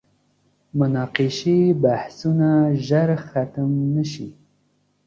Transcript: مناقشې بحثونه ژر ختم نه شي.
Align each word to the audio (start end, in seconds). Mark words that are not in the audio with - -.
مناقشې 0.79 1.59
بحثونه 1.83 2.49
ژر 2.85 3.09
ختم 3.27 3.69
نه 3.93 4.03
شي. 4.11 4.27